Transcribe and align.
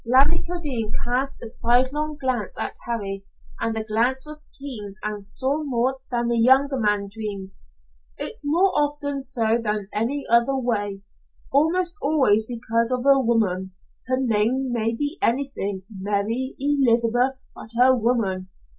Larry 0.03 0.39
Kildene 0.39 0.91
cast 1.05 1.39
a 1.43 1.47
sidelong 1.47 2.17
glance 2.19 2.57
at 2.57 2.73
Harry, 2.87 3.23
and 3.59 3.75
the 3.75 3.83
glance 3.83 4.25
was 4.25 4.43
keen 4.57 4.95
and 5.03 5.23
saw 5.23 5.61
more 5.63 5.99
than 6.09 6.27
the 6.27 6.39
younger 6.39 6.79
man 6.79 7.07
dreamed. 7.07 7.53
"It's 8.17 8.41
more 8.43 8.71
often 8.75 9.21
so 9.21 9.59
than 9.63 9.89
any 9.93 10.25
other 10.27 10.57
way 10.57 11.03
almost 11.51 11.97
always 12.01 12.47
because 12.47 12.91
of 12.91 13.05
a 13.05 13.19
woman. 13.19 13.73
Her 14.07 14.17
name 14.19 14.71
may 14.71 14.95
be 14.95 15.19
anything 15.21 15.83
Mary 15.87 16.55
Elizabeth, 16.59 17.39
but, 17.53 17.69
a 17.79 17.95
woman. 17.95 18.49